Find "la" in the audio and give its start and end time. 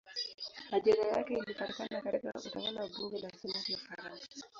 3.21-3.29